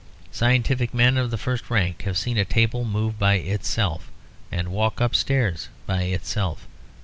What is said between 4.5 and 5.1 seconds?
and walk